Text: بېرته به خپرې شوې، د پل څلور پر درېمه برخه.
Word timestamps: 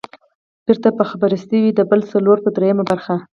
بېرته 0.65 0.89
به 0.97 1.03
خپرې 1.11 1.37
شوې، 1.43 1.61
د 1.77 1.79
پل 1.89 1.99
څلور 2.11 2.37
پر 2.43 2.51
درېمه 2.57 2.83
برخه. 2.91 3.15